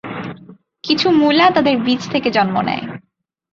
কিছু 0.83 1.07
মূলা 1.11 1.45
তাদের 1.49 1.75
বীজ 1.77 2.01
থেকে 2.11 2.29
জন্ম 2.31 2.55
নেয়। 2.61 2.85